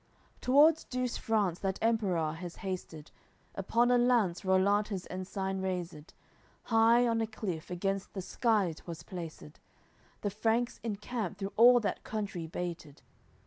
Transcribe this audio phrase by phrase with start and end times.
[0.41, 3.11] Towards Douce France that Emperour has hasted.
[3.53, 6.15] Upon a lance Rollant his ensign raised,
[6.63, 9.59] High on a cliff against the sky 'twas placed;
[10.21, 13.03] The Franks in camp through all that country baited.